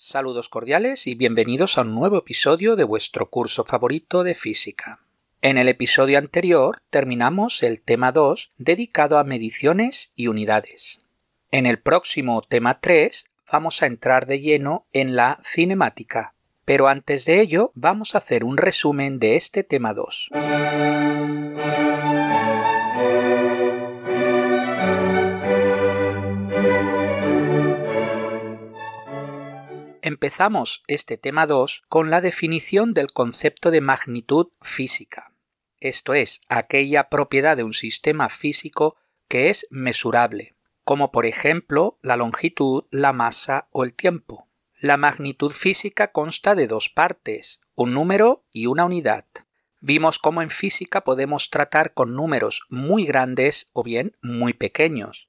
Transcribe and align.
Saludos 0.00 0.48
cordiales 0.48 1.08
y 1.08 1.16
bienvenidos 1.16 1.76
a 1.76 1.80
un 1.80 1.92
nuevo 1.92 2.18
episodio 2.18 2.76
de 2.76 2.84
vuestro 2.84 3.30
curso 3.30 3.64
favorito 3.64 4.22
de 4.22 4.34
física. 4.34 5.00
En 5.42 5.58
el 5.58 5.66
episodio 5.66 6.18
anterior 6.18 6.78
terminamos 6.88 7.64
el 7.64 7.82
tema 7.82 8.12
2 8.12 8.50
dedicado 8.58 9.18
a 9.18 9.24
mediciones 9.24 10.12
y 10.14 10.28
unidades. 10.28 11.00
En 11.50 11.66
el 11.66 11.80
próximo 11.80 12.40
tema 12.42 12.78
3 12.78 13.26
vamos 13.50 13.82
a 13.82 13.86
entrar 13.86 14.26
de 14.26 14.38
lleno 14.38 14.86
en 14.92 15.16
la 15.16 15.40
cinemática, 15.42 16.36
pero 16.64 16.86
antes 16.86 17.24
de 17.24 17.40
ello 17.40 17.72
vamos 17.74 18.14
a 18.14 18.18
hacer 18.18 18.44
un 18.44 18.56
resumen 18.56 19.18
de 19.18 19.34
este 19.34 19.64
tema 19.64 19.94
2. 19.94 20.30
Empezamos 30.08 30.84
este 30.86 31.18
tema 31.18 31.46
2 31.46 31.82
con 31.86 32.08
la 32.08 32.22
definición 32.22 32.94
del 32.94 33.12
concepto 33.12 33.70
de 33.70 33.82
magnitud 33.82 34.46
física, 34.62 35.34
esto 35.80 36.14
es, 36.14 36.40
aquella 36.48 37.10
propiedad 37.10 37.58
de 37.58 37.62
un 37.62 37.74
sistema 37.74 38.30
físico 38.30 38.96
que 39.28 39.50
es 39.50 39.66
mesurable, 39.70 40.56
como 40.82 41.12
por 41.12 41.26
ejemplo 41.26 41.98
la 42.00 42.16
longitud, 42.16 42.84
la 42.90 43.12
masa 43.12 43.68
o 43.70 43.84
el 43.84 43.92
tiempo. 43.92 44.48
La 44.80 44.96
magnitud 44.96 45.50
física 45.50 46.10
consta 46.10 46.54
de 46.54 46.68
dos 46.68 46.88
partes, 46.88 47.60
un 47.74 47.92
número 47.92 48.46
y 48.50 48.64
una 48.64 48.86
unidad. 48.86 49.26
Vimos 49.82 50.18
cómo 50.18 50.40
en 50.40 50.48
física 50.48 51.04
podemos 51.04 51.50
tratar 51.50 51.92
con 51.92 52.14
números 52.14 52.62
muy 52.70 53.04
grandes 53.04 53.68
o 53.74 53.82
bien 53.82 54.16
muy 54.22 54.54
pequeños. 54.54 55.28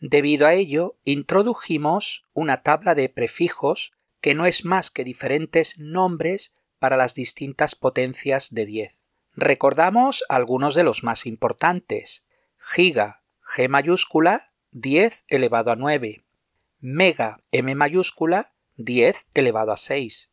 Debido 0.00 0.48
a 0.48 0.54
ello, 0.54 0.98
introdujimos 1.04 2.24
una 2.32 2.64
tabla 2.64 2.96
de 2.96 3.08
prefijos 3.08 3.92
que 4.20 4.34
no 4.34 4.46
es 4.46 4.64
más 4.64 4.90
que 4.90 5.04
diferentes 5.04 5.78
nombres 5.78 6.54
para 6.78 6.96
las 6.96 7.14
distintas 7.14 7.74
potencias 7.74 8.54
de 8.54 8.66
10. 8.66 9.04
Recordamos 9.34 10.24
algunos 10.28 10.74
de 10.74 10.84
los 10.84 11.04
más 11.04 11.26
importantes. 11.26 12.26
Giga, 12.58 13.22
G 13.42 13.68
mayúscula, 13.68 14.50
10 14.72 15.24
elevado 15.28 15.72
a 15.72 15.76
9. 15.76 16.24
Mega, 16.80 17.40
M 17.50 17.74
mayúscula, 17.74 18.52
10 18.76 19.28
elevado 19.34 19.72
a 19.72 19.76
6. 19.76 20.30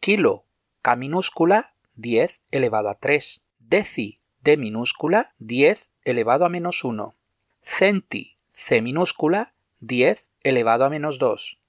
Kilo, 0.00 0.44
K 0.82 0.96
minúscula, 0.96 1.74
10 1.94 2.42
elevado 2.50 2.88
a 2.88 2.94
3. 2.94 3.42
Deci, 3.58 4.20
D 4.40 4.56
minúscula, 4.56 5.34
10 5.38 5.92
elevado 6.04 6.44
a 6.44 6.48
menos 6.48 6.84
1. 6.84 7.14
Centi, 7.60 8.38
C 8.48 8.82
minúscula, 8.82 9.54
10 9.80 10.32
elevado 10.42 10.84
a 10.84 10.90
menos 10.90 11.18
2. 11.18 11.60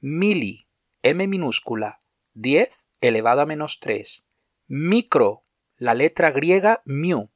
Mili, 0.00 0.65
m 1.08 1.24
minúscula 1.28 2.02
10 2.34 2.88
elevado 3.00 3.42
a 3.42 3.46
menos 3.46 3.78
3. 3.78 4.26
Micro, 4.66 5.44
la 5.76 5.94
letra 5.94 6.32
griega 6.32 6.82
mu, 6.84 7.28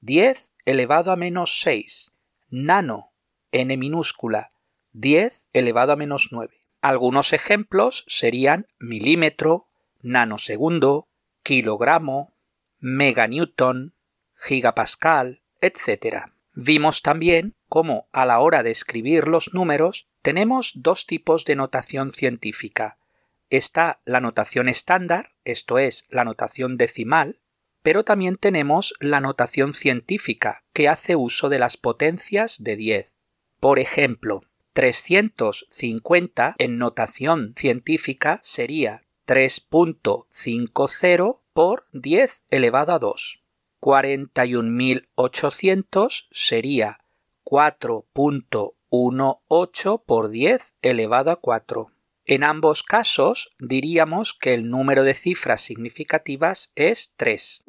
10 0.00 0.54
elevado 0.64 1.12
a 1.12 1.16
menos 1.16 1.60
6. 1.60 2.14
Nano, 2.48 3.12
n 3.52 3.76
minúscula 3.76 4.48
10 4.92 5.50
elevado 5.52 5.92
a 5.92 5.96
menos 5.96 6.28
9. 6.30 6.64
Algunos 6.80 7.34
ejemplos 7.34 8.04
serían 8.06 8.68
milímetro, 8.78 9.68
nanosegundo, 10.00 11.06
kilogramo, 11.42 12.32
meganewton, 12.78 13.94
gigapascal, 14.34 15.42
etc. 15.60 16.24
Vimos 16.54 17.02
también 17.02 17.54
cómo 17.68 18.08
a 18.12 18.24
la 18.24 18.40
hora 18.40 18.62
de 18.62 18.70
escribir 18.70 19.28
los 19.28 19.52
números 19.52 20.08
tenemos 20.22 20.72
dos 20.76 21.04
tipos 21.04 21.44
de 21.44 21.56
notación 21.56 22.12
científica, 22.12 22.96
está 23.50 24.00
la 24.04 24.20
notación 24.20 24.68
estándar, 24.68 25.32
esto 25.44 25.78
es, 25.78 26.06
la 26.08 26.24
notación 26.24 26.76
decimal, 26.76 27.40
pero 27.82 28.04
también 28.04 28.36
tenemos 28.36 28.94
la 29.00 29.20
notación 29.20 29.74
científica, 29.74 30.64
que 30.72 30.88
hace 30.88 31.16
uso 31.16 31.48
de 31.48 31.58
las 31.58 31.76
potencias 31.76 32.62
de 32.62 32.76
10. 32.76 33.18
Por 33.58 33.78
ejemplo, 33.78 34.42
350 34.72 36.54
en 36.58 36.78
notación 36.78 37.54
científica 37.56 38.40
sería 38.42 39.02
3.50 39.26 41.38
por 41.52 41.84
10 41.92 42.42
elevado 42.50 42.92
a 42.92 42.98
2. 42.98 43.42
41.800 43.80 46.26
sería 46.30 46.98
4.18 47.44 50.02
por 50.04 50.30
10 50.30 50.76
elevado 50.82 51.30
a 51.30 51.36
4. 51.36 51.92
En 52.26 52.44
ambos 52.44 52.82
casos 52.82 53.48
diríamos 53.58 54.34
que 54.34 54.54
el 54.54 54.68
número 54.68 55.02
de 55.02 55.14
cifras 55.14 55.62
significativas 55.62 56.72
es 56.76 57.14
3. 57.16 57.64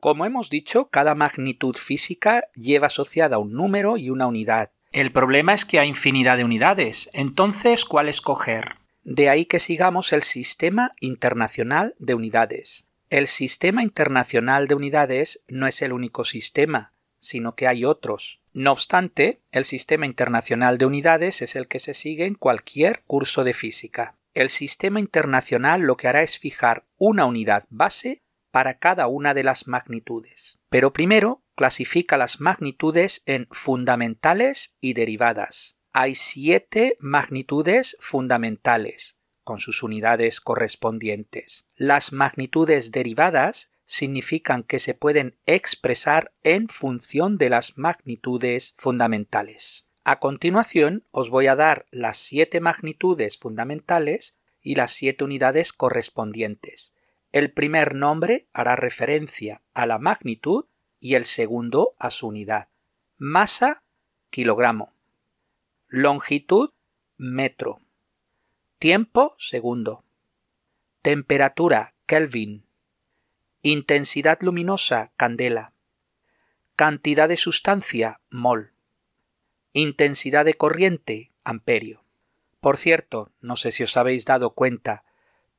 Como 0.00 0.26
hemos 0.26 0.50
dicho, 0.50 0.88
cada 0.90 1.14
magnitud 1.14 1.76
física 1.76 2.42
lleva 2.54 2.88
asociada 2.88 3.38
un 3.38 3.52
número 3.52 3.96
y 3.96 4.10
una 4.10 4.26
unidad. 4.26 4.72
El 4.90 5.12
problema 5.12 5.54
es 5.54 5.64
que 5.64 5.78
hay 5.78 5.88
infinidad 5.88 6.36
de 6.36 6.44
unidades, 6.44 7.08
entonces 7.12 7.84
¿cuál 7.84 8.08
escoger? 8.08 8.74
De 9.04 9.30
ahí 9.30 9.46
que 9.46 9.60
sigamos 9.60 10.12
el 10.12 10.22
Sistema 10.22 10.92
Internacional 11.00 11.94
de 11.98 12.14
Unidades. 12.14 12.86
El 13.12 13.26
Sistema 13.26 13.82
Internacional 13.82 14.68
de 14.68 14.74
Unidades 14.74 15.44
no 15.46 15.66
es 15.66 15.82
el 15.82 15.92
único 15.92 16.24
sistema, 16.24 16.94
sino 17.18 17.54
que 17.54 17.68
hay 17.68 17.84
otros. 17.84 18.40
No 18.54 18.72
obstante, 18.72 19.42
el 19.50 19.66
Sistema 19.66 20.06
Internacional 20.06 20.78
de 20.78 20.86
Unidades 20.86 21.42
es 21.42 21.54
el 21.54 21.68
que 21.68 21.78
se 21.78 21.92
sigue 21.92 22.24
en 22.24 22.36
cualquier 22.36 23.02
curso 23.02 23.44
de 23.44 23.52
física. 23.52 24.16
El 24.32 24.48
Sistema 24.48 24.98
Internacional 24.98 25.82
lo 25.82 25.98
que 25.98 26.08
hará 26.08 26.22
es 26.22 26.38
fijar 26.38 26.86
una 26.96 27.26
unidad 27.26 27.66
base 27.68 28.22
para 28.50 28.78
cada 28.78 29.08
una 29.08 29.34
de 29.34 29.44
las 29.44 29.68
magnitudes. 29.68 30.58
Pero 30.70 30.94
primero 30.94 31.42
clasifica 31.54 32.16
las 32.16 32.40
magnitudes 32.40 33.24
en 33.26 33.46
fundamentales 33.50 34.74
y 34.80 34.94
derivadas. 34.94 35.76
Hay 35.92 36.14
siete 36.14 36.96
magnitudes 36.98 37.94
fundamentales, 38.00 39.18
con 39.44 39.58
sus 39.58 39.82
unidades 39.82 40.40
correspondientes. 40.40 41.66
Las 41.76 42.12
magnitudes 42.12 42.92
derivadas 42.92 43.70
significan 43.84 44.62
que 44.62 44.78
se 44.78 44.94
pueden 44.94 45.36
expresar 45.46 46.32
en 46.42 46.68
función 46.68 47.38
de 47.38 47.50
las 47.50 47.76
magnitudes 47.76 48.74
fundamentales. 48.78 49.88
A 50.04 50.18
continuación 50.18 51.04
os 51.10 51.30
voy 51.30 51.46
a 51.46 51.56
dar 51.56 51.86
las 51.90 52.16
siete 52.16 52.60
magnitudes 52.60 53.38
fundamentales 53.38 54.38
y 54.60 54.76
las 54.76 54.92
siete 54.92 55.24
unidades 55.24 55.72
correspondientes. 55.72 56.94
El 57.32 57.52
primer 57.52 57.94
nombre 57.94 58.48
hará 58.52 58.76
referencia 58.76 59.62
a 59.74 59.86
la 59.86 59.98
magnitud 59.98 60.66
y 61.00 61.14
el 61.14 61.24
segundo 61.24 61.94
a 61.98 62.10
su 62.10 62.28
unidad. 62.28 62.68
Masa, 63.18 63.82
kilogramo. 64.30 64.94
Longitud, 65.88 66.70
metro. 67.18 67.81
Tiempo, 68.82 69.36
segundo. 69.38 70.02
Temperatura, 71.02 71.94
Kelvin. 72.04 72.66
Intensidad 73.62 74.40
luminosa, 74.40 75.12
candela. 75.16 75.72
Cantidad 76.74 77.28
de 77.28 77.36
sustancia, 77.36 78.20
mol. 78.28 78.72
Intensidad 79.72 80.44
de 80.44 80.54
corriente, 80.54 81.30
amperio. 81.44 82.04
Por 82.58 82.76
cierto, 82.76 83.30
no 83.40 83.54
sé 83.54 83.70
si 83.70 83.84
os 83.84 83.96
habéis 83.96 84.24
dado 84.24 84.50
cuenta, 84.50 85.04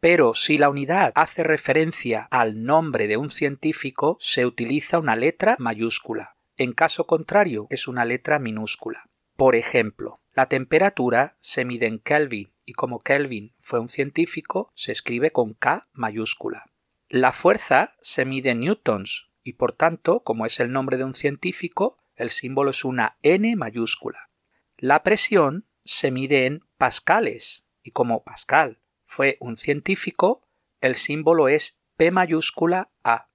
pero 0.02 0.34
si 0.34 0.58
la 0.58 0.70
unidad 0.70 1.14
hace 1.16 1.46
referencia 1.46 2.28
al 2.30 2.66
nombre 2.66 3.08
de 3.08 3.16
un 3.16 3.30
científico, 3.30 4.18
se 4.20 4.46
utiliza 4.46 5.00
una 5.00 5.16
letra 5.16 5.56
mayúscula. 5.60 6.36
En 6.58 6.74
caso 6.74 7.08
contrario, 7.08 7.68
es 7.70 7.88
una 7.88 8.04
letra 8.04 8.38
minúscula. 8.38 9.10
Por 9.38 9.56
ejemplo, 9.56 10.20
la 10.34 10.50
temperatura 10.50 11.38
se 11.40 11.64
mide 11.64 11.88
en 11.88 12.00
Kelvin 12.00 12.53
y 12.66 12.74
como 12.74 13.02
Kelvin 13.02 13.54
fue 13.60 13.80
un 13.80 13.88
científico, 13.88 14.72
se 14.76 14.92
escribe 14.92 15.32
con 15.32 15.54
K 15.54 15.88
mayúscula. 15.94 16.66
La 17.10 17.32
fuerza 17.32 17.96
se 18.02 18.26
mide 18.26 18.52
en 18.52 18.62
newtons 18.62 19.30
y 19.44 19.54
por 19.54 19.74
tanto, 19.74 20.24
como 20.24 20.46
es 20.46 20.60
el 20.60 20.72
nombre 20.72 20.98
de 20.98 21.04
un 21.04 21.14
científico, 21.14 21.98
el 22.16 22.30
símbolo 22.30 22.72
es 22.72 22.86
una 22.86 23.18
N 23.22 23.56
mayúscula. 23.56 24.30
La 24.78 25.04
presión 25.04 25.68
se 25.84 26.12
mide 26.12 26.46
en 26.46 26.62
pascales 26.78 27.66
y 27.84 27.92
como 27.92 28.24
Pascal 28.24 28.80
fue 29.06 29.38
un 29.40 29.56
científico, 29.56 30.48
el 30.82 30.96
símbolo 30.96 31.48
es 31.48 31.82
P 31.98 32.12
mayúscula 32.12 32.92
A 33.04 33.30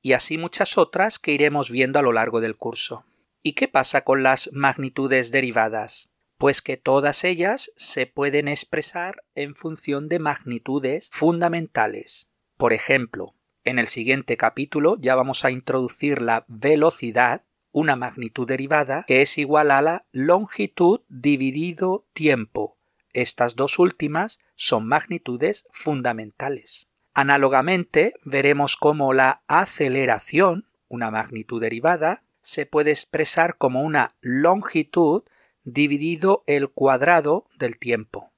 y 0.00 0.12
así 0.12 0.38
muchas 0.38 0.78
otras 0.78 1.18
que 1.18 1.32
iremos 1.32 1.70
viendo 1.70 1.98
a 1.98 2.02
lo 2.02 2.12
largo 2.12 2.40
del 2.40 2.56
curso. 2.56 3.04
¿Y 3.42 3.52
qué 3.52 3.68
pasa 3.68 4.04
con 4.04 4.22
las 4.22 4.50
magnitudes 4.52 5.32
derivadas? 5.32 6.10
Pues 6.38 6.62
que 6.62 6.76
todas 6.76 7.24
ellas 7.24 7.72
se 7.76 8.06
pueden 8.06 8.48
expresar 8.48 9.24
en 9.34 9.54
función 9.54 10.08
de 10.08 10.20
magnitudes 10.20 11.10
fundamentales. 11.12 12.28
Por 12.56 12.72
ejemplo, 12.72 13.34
En 13.64 13.78
el 13.78 13.88
siguiente 13.88 14.38
capítulo 14.38 14.96
ya 14.98 15.14
vamos 15.14 15.44
a 15.44 15.50
introducir 15.50 16.22
la 16.22 16.46
velocidad, 16.48 17.44
una 17.70 17.96
magnitud 17.96 18.48
derivada 18.48 19.04
que 19.06 19.20
es 19.20 19.36
igual 19.36 19.70
a 19.72 19.82
la 19.82 20.06
longitud 20.10 21.02
dividido 21.10 22.06
tiempo. 22.14 22.78
Estas 23.12 23.56
dos 23.56 23.78
últimas 23.78 24.38
son 24.54 24.86
magnitudes 24.86 25.66
fundamentales. 25.70 26.88
Análogamente, 27.12 28.14
veremos 28.24 28.76
cómo 28.76 29.12
la 29.12 29.42
aceleración, 29.48 30.66
una 30.88 31.10
magnitud 31.10 31.60
derivada, 31.60 32.22
se 32.40 32.64
puede 32.64 32.92
expresar 32.92 33.58
como 33.58 33.82
una 33.82 34.16
longitud 34.22 35.24
dividido 35.72 36.44
el 36.46 36.70
cuadrado 36.70 37.46
del 37.58 37.78
tiempo. 37.78 38.32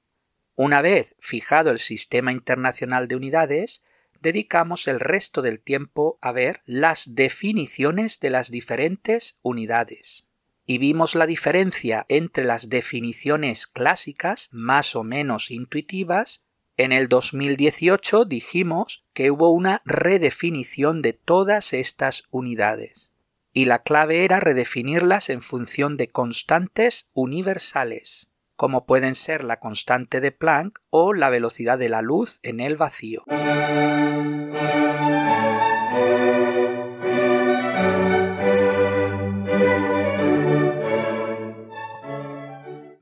Una 0.55 0.81
vez 0.81 1.15
fijado 1.19 1.71
el 1.71 1.79
sistema 1.79 2.33
internacional 2.33 3.07
de 3.07 3.15
unidades, 3.15 3.83
dedicamos 4.19 4.87
el 4.87 4.99
resto 4.99 5.41
del 5.41 5.61
tiempo 5.61 6.17
a 6.21 6.33
ver 6.33 6.61
las 6.65 7.15
definiciones 7.15 8.19
de 8.19 8.31
las 8.31 8.51
diferentes 8.51 9.39
unidades. 9.43 10.27
Y 10.65 10.77
vimos 10.77 11.15
la 11.15 11.25
diferencia 11.25 12.05
entre 12.09 12.43
las 12.43 12.69
definiciones 12.69 13.65
clásicas, 13.65 14.49
más 14.51 14.95
o 14.97 15.03
menos 15.03 15.51
intuitivas, 15.51 16.43
en 16.75 16.91
el 16.91 17.07
2018 17.07 18.25
dijimos 18.25 19.05
que 19.13 19.31
hubo 19.31 19.51
una 19.51 19.81
redefinición 19.85 21.01
de 21.01 21.13
todas 21.13 21.73
estas 21.73 22.23
unidades 22.29 23.10
y 23.53 23.65
la 23.65 23.83
clave 23.83 24.23
era 24.23 24.39
redefinirlas 24.39 25.29
en 25.29 25.41
función 25.41 25.97
de 25.97 26.09
constantes 26.09 27.09
universales, 27.13 28.31
como 28.55 28.85
pueden 28.85 29.15
ser 29.15 29.43
la 29.43 29.59
constante 29.59 30.21
de 30.21 30.31
Planck 30.31 30.79
o 30.89 31.13
la 31.13 31.29
velocidad 31.29 31.77
de 31.77 31.89
la 31.89 32.01
luz 32.01 32.39
en 32.43 32.59
el 32.59 32.77
vacío. 32.77 33.23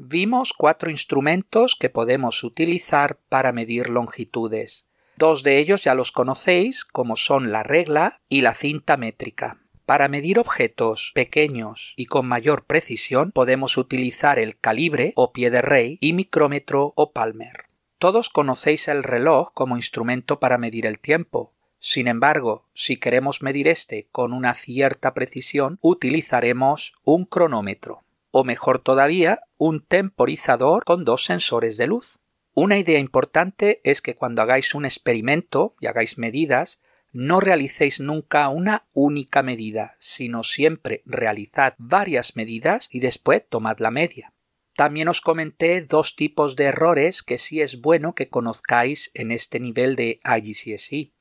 vimos 0.09 0.53
cuatro 0.53 0.89
instrumentos 0.89 1.75
que 1.79 1.89
podemos 1.89 2.43
utilizar 2.43 3.19
para 3.29 3.53
medir 3.53 3.89
longitudes. 3.89 4.87
Dos 5.15 5.43
de 5.43 5.59
ellos 5.59 5.83
ya 5.83 5.93
los 5.93 6.11
conocéis, 6.11 6.83
como 6.83 7.15
son 7.15 7.51
la 7.51 7.63
regla 7.63 8.21
y 8.27 8.41
la 8.41 8.53
cinta 8.53 8.97
métrica. 8.97 9.61
Para 9.89 10.07
medir 10.07 10.37
objetos 10.37 11.13
pequeños 11.15 11.95
y 11.97 12.05
con 12.05 12.27
mayor 12.27 12.63
precisión 12.67 13.31
podemos 13.31 13.75
utilizar 13.75 14.37
el 14.37 14.55
calibre 14.55 15.13
o 15.15 15.33
pie 15.33 15.49
de 15.49 15.63
rey 15.63 15.97
y 15.99 16.13
micrómetro 16.13 16.93
o 16.95 17.11
palmer. 17.11 17.65
Todos 17.97 18.29
conocéis 18.29 18.87
el 18.87 19.01
reloj 19.01 19.51
como 19.51 19.77
instrumento 19.77 20.39
para 20.39 20.59
medir 20.59 20.85
el 20.85 20.99
tiempo. 20.99 21.55
Sin 21.79 22.07
embargo, 22.07 22.67
si 22.75 22.97
queremos 22.97 23.41
medir 23.41 23.67
este 23.67 24.07
con 24.11 24.31
una 24.31 24.53
cierta 24.53 25.15
precisión, 25.15 25.79
utilizaremos 25.81 26.93
un 27.03 27.25
cronómetro 27.25 28.03
o 28.29 28.43
mejor 28.43 28.77
todavía, 28.77 29.41
un 29.57 29.83
temporizador 29.83 30.85
con 30.85 31.03
dos 31.03 31.23
sensores 31.23 31.77
de 31.77 31.87
luz. 31.87 32.19
Una 32.53 32.77
idea 32.77 32.99
importante 32.99 33.81
es 33.83 34.03
que 34.03 34.13
cuando 34.13 34.43
hagáis 34.43 34.75
un 34.75 34.85
experimento 34.85 35.73
y 35.79 35.87
hagáis 35.87 36.19
medidas, 36.19 36.79
no 37.11 37.39
realicéis 37.39 37.99
nunca 37.99 38.49
una 38.49 38.87
única 38.93 39.43
medida, 39.43 39.95
sino 39.99 40.43
siempre 40.43 41.01
realizad 41.05 41.73
varias 41.77 42.35
medidas 42.35 42.87
y 42.91 42.99
después 42.99 43.43
tomad 43.47 43.79
la 43.79 43.91
media. 43.91 44.33
También 44.75 45.07
os 45.07 45.21
comenté 45.21 45.81
dos 45.81 46.15
tipos 46.15 46.55
de 46.55 46.65
errores 46.65 47.23
que 47.23 47.37
sí 47.37 47.61
es 47.61 47.81
bueno 47.81 48.15
que 48.15 48.29
conozcáis 48.29 49.11
en 49.13 49.31
este 49.31 49.59
nivel 49.59 49.95
de 49.95 50.19
IGCSE. 50.23 51.11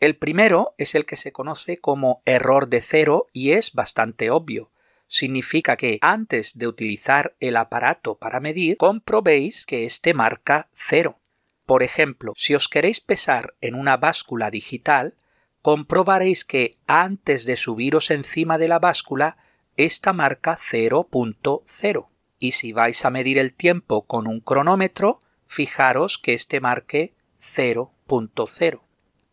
El 0.00 0.16
primero 0.16 0.74
es 0.78 0.94
el 0.94 1.06
que 1.06 1.16
se 1.16 1.32
conoce 1.32 1.78
como 1.78 2.22
error 2.24 2.68
de 2.68 2.80
cero 2.80 3.28
y 3.32 3.52
es 3.52 3.72
bastante 3.72 4.30
obvio 4.30 4.72
significa 5.12 5.76
que 5.76 5.98
antes 6.00 6.56
de 6.56 6.66
utilizar 6.66 7.36
el 7.38 7.58
aparato 7.58 8.16
para 8.16 8.40
medir, 8.40 8.78
comprobéis 8.78 9.66
que 9.66 9.84
éste 9.84 10.14
marca 10.14 10.70
cero. 10.72 11.18
Por 11.66 11.82
ejemplo, 11.82 12.32
si 12.36 12.54
os 12.54 12.68
queréis 12.68 13.00
pesar 13.00 13.54
en 13.60 13.74
una 13.74 13.96
báscula 13.96 14.50
digital, 14.50 15.16
comprobaréis 15.62 16.44
que 16.44 16.76
antes 16.86 17.46
de 17.46 17.56
subiros 17.56 18.10
encima 18.10 18.58
de 18.58 18.68
la 18.68 18.78
báscula, 18.78 19.36
esta 19.76 20.12
marca 20.12 20.56
0.0. 20.56 22.08
Y 22.38 22.52
si 22.52 22.72
vais 22.72 23.04
a 23.04 23.10
medir 23.10 23.38
el 23.38 23.54
tiempo 23.54 24.02
con 24.06 24.26
un 24.26 24.40
cronómetro, 24.40 25.20
fijaros 25.46 26.18
que 26.18 26.34
este 26.34 26.60
marque 26.60 27.14
0.0. 27.38 28.80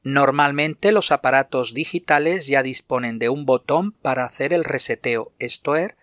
Normalmente 0.03 0.91
los 0.91 1.11
aparatos 1.11 1.73
digitales 1.73 2.47
ya 2.47 2.63
disponen 2.63 3.19
de 3.19 3.29
un 3.29 3.45
botón 3.45 3.91
para 3.91 4.23
hacer 4.23 4.53
el 4.53 4.63
reseteo, 4.63 5.33
esto 5.39 5.75
es, 5.75 5.95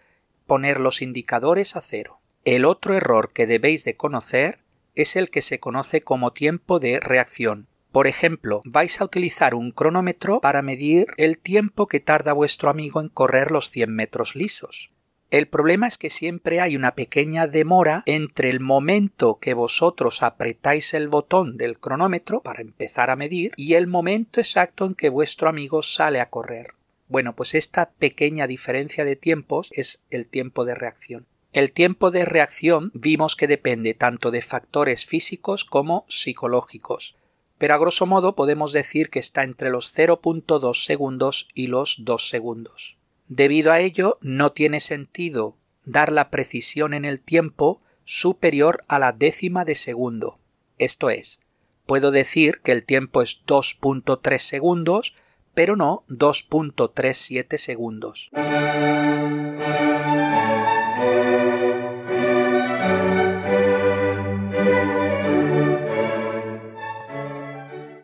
poner 0.46 0.80
los 0.80 1.00
indicadores 1.00 1.76
a 1.76 1.80
cero. 1.80 2.20
El 2.44 2.64
otro 2.64 2.94
error 2.94 3.32
que 3.32 3.46
debéis 3.46 3.84
de 3.84 3.96
conocer 3.96 4.60
es 4.96 5.14
el 5.14 5.30
que 5.30 5.42
se 5.42 5.60
conoce 5.60 6.00
como 6.00 6.32
tiempo 6.32 6.80
de 6.80 6.98
reacción. 6.98 7.68
Por 7.92 8.06
ejemplo, 8.06 8.60
vais 8.64 9.00
a 9.00 9.04
utilizar 9.04 9.54
un 9.54 9.70
cronómetro 9.70 10.40
para 10.40 10.60
medir 10.60 11.06
el 11.16 11.38
tiempo 11.38 11.86
que 11.86 12.00
tarda 12.00 12.32
vuestro 12.32 12.68
amigo 12.68 13.00
en 13.00 13.08
correr 13.08 13.50
los 13.50 13.70
100 13.70 13.94
metros 13.94 14.34
lisos. 14.34 14.90
El 15.30 15.48
problema 15.48 15.88
es 15.88 15.98
que 15.98 16.08
siempre 16.08 16.60
hay 16.60 16.76
una 16.76 16.94
pequeña 16.94 17.46
demora 17.46 18.04
entre 18.06 18.48
el 18.48 18.60
momento 18.60 19.38
que 19.40 19.54
vosotros 19.54 20.22
apretáis 20.22 20.94
el 20.94 21.08
botón 21.08 21.56
del 21.56 21.80
cronómetro 21.80 22.42
para 22.42 22.60
empezar 22.60 23.10
a 23.10 23.16
medir 23.16 23.52
y 23.56 23.74
el 23.74 23.88
momento 23.88 24.40
exacto 24.40 24.86
en 24.86 24.94
que 24.94 25.08
vuestro 25.08 25.48
amigo 25.48 25.82
sale 25.82 26.20
a 26.20 26.30
correr. 26.30 26.74
Bueno, 27.08 27.34
pues 27.34 27.54
esta 27.54 27.90
pequeña 27.90 28.46
diferencia 28.46 29.04
de 29.04 29.16
tiempos 29.16 29.70
es 29.72 30.02
el 30.10 30.28
tiempo 30.28 30.64
de 30.64 30.74
reacción. 30.74 31.26
El 31.56 31.72
tiempo 31.72 32.10
de 32.10 32.26
reacción 32.26 32.92
vimos 32.92 33.34
que 33.34 33.46
depende 33.46 33.94
tanto 33.94 34.30
de 34.30 34.42
factores 34.42 35.06
físicos 35.06 35.64
como 35.64 36.04
psicológicos, 36.06 37.16
pero 37.56 37.72
a 37.72 37.78
grosso 37.78 38.04
modo 38.04 38.36
podemos 38.36 38.74
decir 38.74 39.08
que 39.08 39.20
está 39.20 39.42
entre 39.42 39.70
los 39.70 39.98
0.2 39.98 40.84
segundos 40.84 41.48
y 41.54 41.68
los 41.68 41.96
2 42.00 42.28
segundos. 42.28 42.98
Debido 43.28 43.72
a 43.72 43.80
ello, 43.80 44.18
no 44.20 44.52
tiene 44.52 44.80
sentido 44.80 45.56
dar 45.86 46.12
la 46.12 46.28
precisión 46.28 46.92
en 46.92 47.06
el 47.06 47.22
tiempo 47.22 47.80
superior 48.04 48.82
a 48.86 48.98
la 48.98 49.12
décima 49.12 49.64
de 49.64 49.76
segundo. 49.76 50.38
Esto 50.76 51.08
es, 51.08 51.40
puedo 51.86 52.10
decir 52.10 52.60
que 52.60 52.72
el 52.72 52.84
tiempo 52.84 53.22
es 53.22 53.40
2.3 53.46 54.38
segundos, 54.40 55.14
pero 55.54 55.74
no 55.74 56.04
2.37 56.10 57.56
segundos. 57.56 58.30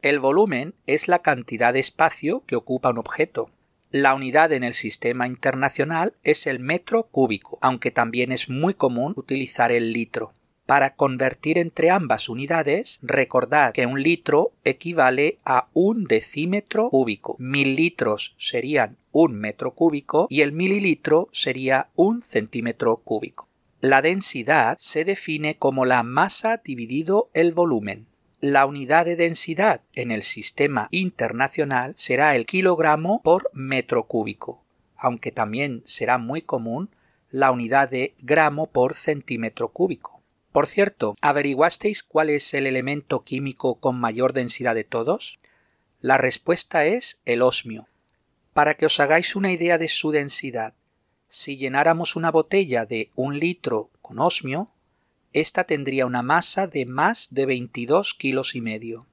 El 0.03 0.19
volumen 0.19 0.75
es 0.89 1.07
la 1.07 1.21
cantidad 1.21 1.73
de 1.73 1.79
espacio 1.79 2.43
que 2.45 2.57
ocupa 2.57 2.91
un 2.91 2.99
objeto. 2.99 3.53
La 3.93 4.17
unidad 4.17 4.53
en 4.53 4.65
el 4.65 4.73
sistema 4.73 5.29
internacional 5.29 6.15
es 6.25 6.49
el 6.49 6.59
metro 6.59 7.05
cúbico, 7.05 7.57
aunque 7.63 7.93
también 7.93 8.33
es 8.33 8.49
muy 8.49 8.75
común 8.75 9.15
utilizar 9.17 9.71
el 9.71 9.93
litro. 9.93 10.33
Para 10.67 10.97
convertir 10.97 11.57
entre 11.57 11.91
ambas 11.91 12.29
unidades, 12.29 12.99
recordad 13.03 13.73
que 13.73 13.87
un 13.87 14.03
litro 14.03 14.51
equivale 14.65 15.39
a 15.45 15.69
un 15.73 16.03
decímetro 16.03 16.91
cúbico. 16.91 17.37
Mil 17.39 17.77
litros 17.77 18.35
serían 18.39 18.97
un 19.13 19.35
metro 19.35 19.73
cúbico 19.73 20.27
y 20.29 20.41
el 20.41 20.51
mililitro 20.51 21.29
sería 21.31 21.91
un 21.95 22.23
centímetro 22.23 22.97
cúbico. 22.97 23.49
La 23.81 24.03
densidad 24.03 24.77
se 24.79 25.05
define 25.05 25.59
como 25.59 25.85
la 25.85 26.03
masa 26.03 26.61
dividido 26.65 27.31
el 27.35 27.53
volumen. 27.53 28.09
La 28.45 28.67
unidad 28.67 29.05
de 29.05 29.15
densidad 29.15 29.83
en 29.95 30.11
el 30.11 30.25
sistema 30.25 30.89
internacional 30.91 31.95
será 31.97 32.35
el 32.35 32.45
kilogramo 32.45 33.23
por 33.23 33.49
metro 33.53 34.09
cúbico, 34.09 34.65
aunque 34.97 35.31
también 35.31 35.81
será 35.85 36.19
muy 36.19 36.43
común 36.43 36.91
la 37.31 37.53
unidad 37.53 37.89
de 37.89 38.17
gramo 38.21 38.67
por 38.67 38.95
centímetro 38.95 39.69
cúbico. 39.69 40.25
Por 40.51 40.67
cierto, 40.67 41.15
¿averiguasteis 41.21 42.03
cuál 42.03 42.31
es 42.31 42.53
el 42.53 42.67
elemento 42.67 43.23
químico 43.23 43.77
con 43.77 44.01
mayor 44.01 44.33
densidad 44.33 44.75
de 44.75 44.83
todos? 44.83 45.39
La 46.01 46.19
respuesta 46.19 46.85
es 46.85 47.21
el 47.25 47.43
osmio. 47.43 47.87
Para 48.55 48.75
que 48.75 48.87
os 48.87 48.99
hagáis 48.99 49.37
una 49.37 49.53
idea 49.53 49.79
de 49.79 49.87
su 49.87 50.11
densidad, 50.11 50.75
si 51.29 51.59
llenáramos 51.59 52.17
una 52.17 52.33
botella 52.33 52.87
de 52.87 53.13
un 53.15 53.39
litro 53.39 53.91
con 54.01 54.19
osmio, 54.19 54.69
esta 55.33 55.65
tendría 55.65 56.07
una 56.07 56.23
masa 56.23 56.67
de 56.67 56.87
más 56.87 57.29
de 57.31 57.47
22 57.47 58.15
kilos 58.15 58.55
y 58.55 58.61
medio. 58.61 59.07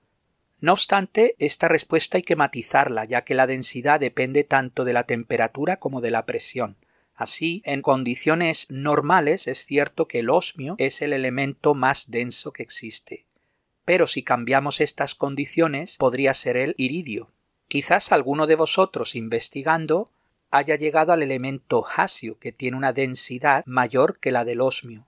No 0.61 0.73
obstante, 0.73 1.35
esta 1.39 1.67
respuesta 1.69 2.17
hay 2.17 2.23
que 2.23 2.35
matizarla, 2.35 3.05
ya 3.05 3.23
que 3.23 3.33
la 3.33 3.47
densidad 3.47 3.99
depende 3.99 4.43
tanto 4.43 4.83
de 4.83 4.93
la 4.93 5.03
temperatura 5.03 5.77
como 5.77 6.01
de 6.01 6.11
la 6.11 6.25
presión. 6.25 6.75
Así, 7.15 7.61
en 7.65 7.81
condiciones 7.81 8.67
normales 8.69 9.47
es 9.47 9.65
cierto 9.65 10.07
que 10.07 10.19
el 10.19 10.29
osmio 10.29 10.75
es 10.77 11.01
el 11.01 11.13
elemento 11.13 11.73
más 11.75 12.11
denso 12.11 12.53
que 12.53 12.63
existe. 12.63 13.25
Pero 13.85 14.07
si 14.07 14.23
cambiamos 14.23 14.81
estas 14.81 15.15
condiciones, 15.15 15.97
podría 15.97 16.33
ser 16.33 16.57
el 16.57 16.75
iridio. 16.77 17.31
Quizás 17.67 18.11
alguno 18.11 18.47
de 18.47 18.55
vosotros 18.55 19.15
investigando 19.15 20.11
haya 20.51 20.75
llegado 20.75 21.13
al 21.13 21.21
elemento 21.21 21.81
jasio, 21.81 22.39
que 22.39 22.51
tiene 22.51 22.77
una 22.77 22.93
densidad 22.93 23.63
mayor 23.65 24.19
que 24.19 24.31
la 24.31 24.45
del 24.45 24.61
osmio. 24.61 25.05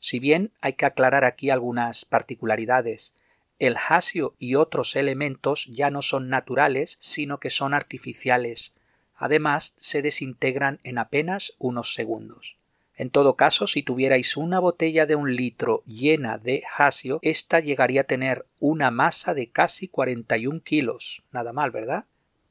Si 0.00 0.18
bien 0.18 0.52
hay 0.60 0.72
que 0.72 0.86
aclarar 0.86 1.24
aquí 1.24 1.50
algunas 1.50 2.04
particularidades. 2.04 3.14
El 3.58 3.76
jasio 3.76 4.34
y 4.38 4.54
otros 4.54 4.96
elementos 4.96 5.66
ya 5.70 5.90
no 5.90 6.00
son 6.00 6.30
naturales, 6.30 6.96
sino 6.98 7.38
que 7.38 7.50
son 7.50 7.74
artificiales. 7.74 8.74
Además, 9.14 9.74
se 9.76 10.00
desintegran 10.00 10.80
en 10.82 10.96
apenas 10.96 11.52
unos 11.58 11.92
segundos. 11.92 12.56
En 12.96 13.10
todo 13.10 13.36
caso, 13.36 13.66
si 13.66 13.82
tuvierais 13.82 14.36
una 14.36 14.58
botella 14.58 15.06
de 15.06 15.14
un 15.14 15.34
litro 15.36 15.82
llena 15.86 16.38
de 16.38 16.62
jasio, 16.68 17.18
ésta 17.22 17.60
llegaría 17.60 18.02
a 18.02 18.04
tener 18.04 18.46
una 18.58 18.90
masa 18.90 19.34
de 19.34 19.50
casi 19.50 19.88
41 19.88 20.62
kilos. 20.62 21.22
Nada 21.30 21.52
mal, 21.52 21.70
¿verdad? 21.70 22.06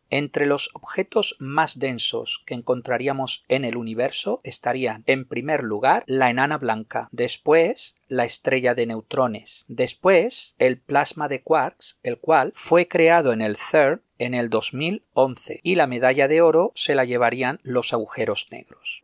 Entre 0.09 0.45
los 0.45 0.69
objetos 0.73 1.35
más 1.39 1.79
densos 1.79 2.41
que 2.45 2.55
encontraríamos 2.55 3.43
en 3.47 3.65
el 3.65 3.77
universo 3.77 4.39
estarían, 4.43 5.03
en 5.07 5.27
primer 5.27 5.63
lugar, 5.63 6.03
la 6.07 6.29
enana 6.29 6.57
blanca, 6.57 7.09
después 7.11 7.95
la 8.07 8.25
estrella 8.25 8.73
de 8.73 8.87
neutrones, 8.87 9.65
después 9.67 10.55
el 10.57 10.79
plasma 10.79 11.27
de 11.27 11.43
quarks, 11.43 11.99
el 12.03 12.17
cual 12.17 12.51
fue 12.55 12.87
creado 12.87 13.33
en 13.33 13.41
el 13.41 13.55
CERN 13.55 14.01
en 14.17 14.33
el 14.33 14.49
2011 14.49 15.61
y 15.63 15.75
la 15.75 15.87
medalla 15.87 16.27
de 16.27 16.41
oro 16.41 16.71
se 16.75 16.93
la 16.93 17.05
llevarían 17.05 17.59
los 17.63 17.93
agujeros 17.93 18.47
negros. 18.51 19.01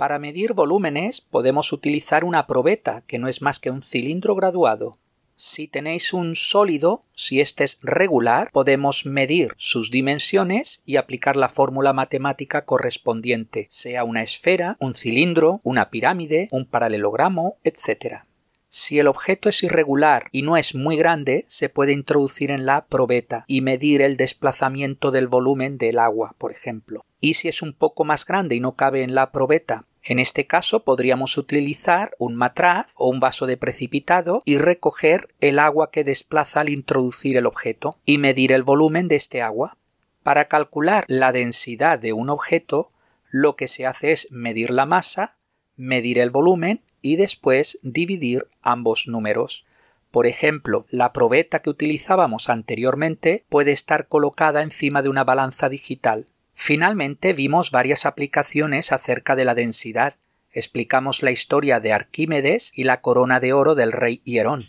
Para 0.00 0.18
medir 0.18 0.54
volúmenes 0.54 1.20
podemos 1.20 1.74
utilizar 1.74 2.24
una 2.24 2.46
probeta, 2.46 3.02
que 3.06 3.18
no 3.18 3.28
es 3.28 3.42
más 3.42 3.58
que 3.58 3.70
un 3.70 3.82
cilindro 3.82 4.34
graduado. 4.34 4.96
Si 5.36 5.68
tenéis 5.68 6.14
un 6.14 6.36
sólido, 6.36 7.02
si 7.12 7.42
este 7.42 7.64
es 7.64 7.78
regular, 7.82 8.48
podemos 8.50 9.04
medir 9.04 9.52
sus 9.58 9.90
dimensiones 9.90 10.82
y 10.86 10.96
aplicar 10.96 11.36
la 11.36 11.50
fórmula 11.50 11.92
matemática 11.92 12.64
correspondiente, 12.64 13.66
sea 13.68 14.04
una 14.04 14.22
esfera, 14.22 14.78
un 14.80 14.94
cilindro, 14.94 15.60
una 15.64 15.90
pirámide, 15.90 16.48
un 16.50 16.64
paralelogramo, 16.64 17.58
etc. 17.62 18.20
Si 18.70 19.00
el 19.00 19.06
objeto 19.06 19.50
es 19.50 19.62
irregular 19.64 20.28
y 20.32 20.40
no 20.40 20.56
es 20.56 20.74
muy 20.74 20.96
grande, 20.96 21.44
se 21.46 21.68
puede 21.68 21.92
introducir 21.92 22.50
en 22.50 22.64
la 22.64 22.86
probeta 22.86 23.44
y 23.48 23.60
medir 23.60 24.00
el 24.00 24.16
desplazamiento 24.16 25.10
del 25.10 25.28
volumen 25.28 25.76
del 25.76 25.98
agua, 25.98 26.36
por 26.38 26.52
ejemplo. 26.52 27.04
Y 27.20 27.34
si 27.34 27.48
es 27.48 27.60
un 27.60 27.74
poco 27.74 28.04
más 28.04 28.24
grande 28.24 28.54
y 28.54 28.60
no 28.60 28.76
cabe 28.76 29.02
en 29.02 29.14
la 29.14 29.30
probeta, 29.30 29.82
en 30.02 30.18
este 30.18 30.46
caso 30.46 30.84
podríamos 30.84 31.36
utilizar 31.36 32.14
un 32.18 32.34
matraz 32.34 32.94
o 32.96 33.10
un 33.10 33.20
vaso 33.20 33.46
de 33.46 33.56
precipitado 33.56 34.42
y 34.46 34.56
recoger 34.56 35.34
el 35.40 35.58
agua 35.58 35.90
que 35.90 36.04
desplaza 36.04 36.60
al 36.60 36.70
introducir 36.70 37.36
el 37.36 37.46
objeto 37.46 37.98
y 38.06 38.18
medir 38.18 38.52
el 38.52 38.62
volumen 38.62 39.08
de 39.08 39.16
este 39.16 39.42
agua. 39.42 39.76
Para 40.22 40.48
calcular 40.48 41.04
la 41.08 41.32
densidad 41.32 41.98
de 41.98 42.12
un 42.12 42.30
objeto, 42.30 42.92
lo 43.30 43.56
que 43.56 43.68
se 43.68 43.86
hace 43.86 44.12
es 44.12 44.28
medir 44.30 44.70
la 44.70 44.86
masa, 44.86 45.38
medir 45.76 46.18
el 46.18 46.30
volumen 46.30 46.82
y 47.02 47.16
después 47.16 47.78
dividir 47.82 48.46
ambos 48.62 49.06
números. 49.06 49.66
Por 50.10 50.26
ejemplo, 50.26 50.86
la 50.90 51.12
probeta 51.12 51.60
que 51.60 51.70
utilizábamos 51.70 52.48
anteriormente 52.48 53.44
puede 53.48 53.72
estar 53.72 54.08
colocada 54.08 54.62
encima 54.62 55.02
de 55.02 55.08
una 55.10 55.24
balanza 55.24 55.68
digital 55.68 56.26
Finalmente 56.62 57.32
vimos 57.32 57.70
varias 57.70 58.04
aplicaciones 58.04 58.92
acerca 58.92 59.34
de 59.34 59.46
la 59.46 59.54
densidad. 59.54 60.16
Explicamos 60.52 61.22
la 61.22 61.30
historia 61.30 61.80
de 61.80 61.94
Arquímedes 61.94 62.70
y 62.74 62.84
la 62.84 63.00
corona 63.00 63.40
de 63.40 63.54
oro 63.54 63.74
del 63.74 63.92
rey 63.92 64.20
Hierón. 64.26 64.68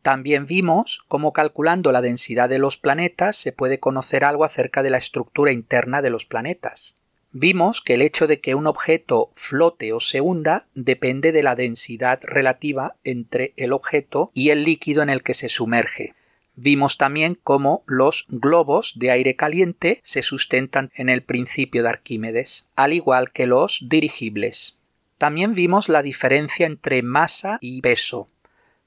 También 0.00 0.46
vimos 0.46 1.04
cómo 1.08 1.34
calculando 1.34 1.92
la 1.92 2.00
densidad 2.00 2.48
de 2.48 2.58
los 2.58 2.78
planetas 2.78 3.36
se 3.36 3.52
puede 3.52 3.78
conocer 3.78 4.24
algo 4.24 4.44
acerca 4.44 4.82
de 4.82 4.88
la 4.88 4.96
estructura 4.96 5.52
interna 5.52 6.00
de 6.00 6.08
los 6.08 6.24
planetas. 6.24 6.96
Vimos 7.32 7.82
que 7.82 7.92
el 7.92 8.00
hecho 8.00 8.26
de 8.26 8.40
que 8.40 8.54
un 8.54 8.66
objeto 8.66 9.30
flote 9.34 9.92
o 9.92 10.00
se 10.00 10.22
hunda 10.22 10.68
depende 10.74 11.32
de 11.32 11.42
la 11.42 11.54
densidad 11.54 12.18
relativa 12.22 12.96
entre 13.04 13.52
el 13.58 13.74
objeto 13.74 14.30
y 14.32 14.48
el 14.48 14.64
líquido 14.64 15.02
en 15.02 15.10
el 15.10 15.22
que 15.22 15.34
se 15.34 15.50
sumerge. 15.50 16.14
Vimos 16.58 16.96
también 16.96 17.38
cómo 17.42 17.84
los 17.86 18.24
globos 18.30 18.94
de 18.96 19.10
aire 19.10 19.36
caliente 19.36 20.00
se 20.02 20.22
sustentan 20.22 20.90
en 20.94 21.10
el 21.10 21.22
principio 21.22 21.82
de 21.82 21.90
Arquímedes, 21.90 22.70
al 22.76 22.94
igual 22.94 23.30
que 23.30 23.46
los 23.46 23.84
dirigibles. 23.88 24.78
También 25.18 25.52
vimos 25.52 25.90
la 25.90 26.00
diferencia 26.00 26.66
entre 26.66 27.02
masa 27.02 27.58
y 27.60 27.82
peso. 27.82 28.28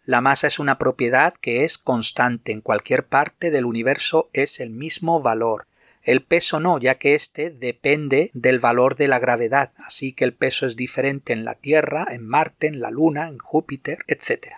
La 0.03 0.19
masa 0.19 0.47
es 0.47 0.57
una 0.57 0.79
propiedad 0.79 1.35
que 1.35 1.63
es 1.63 1.77
constante 1.77 2.51
en 2.51 2.61
cualquier 2.61 3.05
parte 3.05 3.51
del 3.51 3.65
universo 3.65 4.31
es 4.33 4.59
el 4.59 4.71
mismo 4.71 5.21
valor. 5.21 5.67
El 6.01 6.23
peso 6.23 6.59
no, 6.59 6.79
ya 6.79 6.95
que 6.95 7.13
éste 7.13 7.51
depende 7.51 8.31
del 8.33 8.57
valor 8.57 8.95
de 8.95 9.07
la 9.07 9.19
gravedad, 9.19 9.73
así 9.77 10.13
que 10.13 10.23
el 10.23 10.33
peso 10.33 10.65
es 10.65 10.75
diferente 10.75 11.33
en 11.33 11.45
la 11.45 11.53
Tierra, 11.53 12.07
en 12.09 12.25
Marte, 12.25 12.65
en 12.65 12.79
la 12.79 12.89
Luna, 12.89 13.27
en 13.27 13.38
Júpiter, 13.38 13.99
etc. 14.07 14.55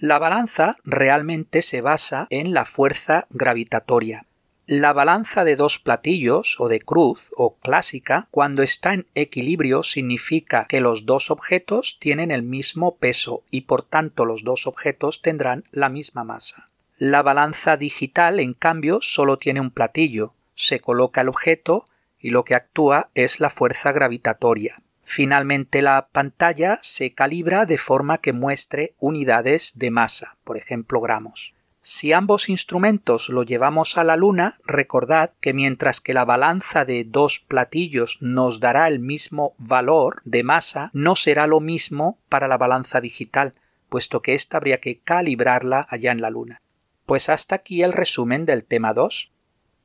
La 0.00 0.20
balanza 0.20 0.76
realmente 0.84 1.60
se 1.60 1.80
basa 1.80 2.28
en 2.30 2.54
la 2.54 2.64
fuerza 2.64 3.26
gravitatoria. 3.30 4.26
La 4.64 4.92
balanza 4.92 5.42
de 5.42 5.56
dos 5.56 5.80
platillos 5.80 6.54
o 6.60 6.68
de 6.68 6.78
cruz 6.78 7.32
o 7.36 7.56
clásica, 7.56 8.28
cuando 8.30 8.62
está 8.62 8.94
en 8.94 9.08
equilibrio, 9.16 9.82
significa 9.82 10.66
que 10.68 10.80
los 10.80 11.04
dos 11.04 11.32
objetos 11.32 11.98
tienen 11.98 12.30
el 12.30 12.44
mismo 12.44 12.94
peso 12.94 13.42
y 13.50 13.62
por 13.62 13.82
tanto 13.82 14.24
los 14.24 14.44
dos 14.44 14.68
objetos 14.68 15.20
tendrán 15.20 15.64
la 15.72 15.88
misma 15.88 16.22
masa. 16.22 16.68
La 16.96 17.22
balanza 17.22 17.76
digital, 17.76 18.38
en 18.38 18.54
cambio, 18.54 18.98
solo 19.00 19.36
tiene 19.36 19.60
un 19.60 19.72
platillo. 19.72 20.32
Se 20.54 20.78
coloca 20.78 21.22
el 21.22 21.28
objeto 21.28 21.84
y 22.20 22.30
lo 22.30 22.44
que 22.44 22.54
actúa 22.54 23.10
es 23.14 23.40
la 23.40 23.50
fuerza 23.50 23.90
gravitatoria. 23.90 24.76
Finalmente 25.10 25.80
la 25.80 26.08
pantalla 26.12 26.78
se 26.82 27.14
calibra 27.14 27.64
de 27.64 27.78
forma 27.78 28.18
que 28.18 28.34
muestre 28.34 28.94
unidades 28.98 29.72
de 29.76 29.90
masa, 29.90 30.36
por 30.44 30.58
ejemplo 30.58 31.00
gramos. 31.00 31.54
Si 31.80 32.12
ambos 32.12 32.50
instrumentos 32.50 33.30
lo 33.30 33.42
llevamos 33.42 33.96
a 33.96 34.04
la 34.04 34.16
Luna, 34.16 34.58
recordad 34.66 35.32
que 35.40 35.54
mientras 35.54 36.02
que 36.02 36.12
la 36.12 36.26
balanza 36.26 36.84
de 36.84 37.04
dos 37.04 37.40
platillos 37.40 38.18
nos 38.20 38.60
dará 38.60 38.86
el 38.86 38.98
mismo 38.98 39.54
valor 39.56 40.20
de 40.26 40.44
masa, 40.44 40.90
no 40.92 41.14
será 41.14 41.46
lo 41.46 41.60
mismo 41.60 42.18
para 42.28 42.46
la 42.46 42.58
balanza 42.58 43.00
digital, 43.00 43.54
puesto 43.88 44.20
que 44.20 44.34
ésta 44.34 44.58
habría 44.58 44.78
que 44.78 45.00
calibrarla 45.00 45.86
allá 45.88 46.12
en 46.12 46.20
la 46.20 46.28
Luna. 46.28 46.60
Pues 47.06 47.30
hasta 47.30 47.54
aquí 47.54 47.82
el 47.82 47.94
resumen 47.94 48.44
del 48.44 48.62
tema 48.62 48.92
2. 48.92 49.32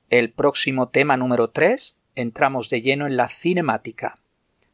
El 0.10 0.34
próximo 0.34 0.90
tema 0.90 1.16
número 1.16 1.50
3 1.50 2.02
entramos 2.14 2.70
de 2.70 2.82
lleno 2.82 3.08
en 3.08 3.16
la 3.16 3.30
cinemática. 3.30 4.16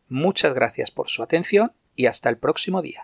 Muchas 0.10 0.54
gracias 0.54 0.92
por 0.92 1.08
su 1.08 1.24
atención 1.24 1.72
y 1.96 2.08
hasta 2.08 2.30
el 2.30 2.38
próximo 2.38 2.82
día. 2.82 3.04